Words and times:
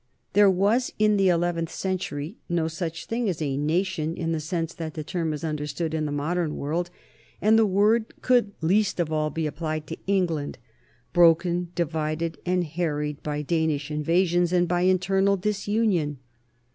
There 0.33 0.49
was 0.49 0.91
in 0.97 1.17
the 1.17 1.29
eleventh 1.29 1.69
century 1.71 2.39
no 2.49 2.67
such 2.67 3.05
thing 3.05 3.29
as 3.29 3.39
a 3.39 3.55
nation 3.55 4.17
in 4.17 4.31
the 4.31 4.39
sense 4.39 4.73
that 4.73 4.95
the 4.95 5.03
term 5.03 5.31
is 5.31 5.43
understood 5.43 5.93
in 5.93 6.05
the 6.07 6.11
modern 6.11 6.57
world, 6.57 6.89
and 7.39 7.55
the 7.55 7.67
word 7.67 8.15
could 8.23 8.51
least 8.61 8.99
of 8.99 9.11
all 9.11 9.29
be 9.29 9.45
ap 9.47 9.57
plied 9.57 9.85
to 9.85 9.97
England, 10.07 10.57
broken, 11.13 11.71
divided, 11.75 12.39
and 12.47 12.63
harried 12.63 13.21
by 13.21 13.43
Dan 13.43 13.69
ish 13.69 13.91
invasions 13.91 14.51
and 14.51 14.67
by 14.67 14.81
internal 14.81 15.37
disunion. 15.37 16.17